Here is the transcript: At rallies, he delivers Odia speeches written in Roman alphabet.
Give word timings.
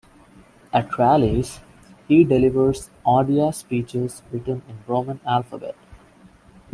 At 0.73 0.97
rallies, 0.97 1.59
he 2.07 2.23
delivers 2.23 2.89
Odia 3.05 3.53
speeches 3.53 4.23
written 4.31 4.63
in 4.67 4.79
Roman 4.87 5.19
alphabet. 5.27 5.75